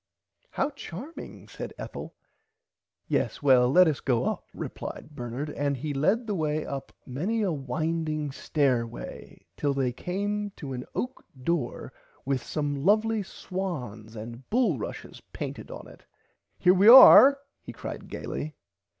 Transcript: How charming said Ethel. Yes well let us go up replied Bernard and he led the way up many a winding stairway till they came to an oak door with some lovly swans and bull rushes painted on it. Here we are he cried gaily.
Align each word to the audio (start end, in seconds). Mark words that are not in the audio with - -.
How 0.49 0.71
charming 0.71 1.47
said 1.47 1.75
Ethel. 1.77 2.15
Yes 3.07 3.43
well 3.43 3.69
let 3.69 3.87
us 3.87 3.99
go 3.99 4.25
up 4.25 4.47
replied 4.51 5.11
Bernard 5.11 5.51
and 5.51 5.77
he 5.77 5.93
led 5.93 6.25
the 6.25 6.33
way 6.33 6.65
up 6.65 6.91
many 7.05 7.43
a 7.43 7.51
winding 7.51 8.31
stairway 8.31 9.45
till 9.55 9.75
they 9.75 9.91
came 9.91 10.49
to 10.55 10.73
an 10.73 10.85
oak 10.95 11.23
door 11.43 11.93
with 12.25 12.41
some 12.41 12.83
lovly 12.83 13.21
swans 13.21 14.15
and 14.15 14.49
bull 14.49 14.79
rushes 14.79 15.21
painted 15.33 15.69
on 15.69 15.87
it. 15.87 16.03
Here 16.57 16.73
we 16.73 16.87
are 16.87 17.37
he 17.61 17.71
cried 17.71 18.07
gaily. 18.07 18.55